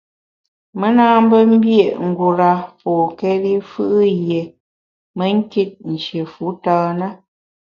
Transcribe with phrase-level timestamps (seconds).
[0.79, 1.05] Me na
[1.55, 3.83] mbié’ ngura pôkéri fù’
[4.21, 4.41] yié
[5.17, 7.07] me nkit nshié fu tâ na.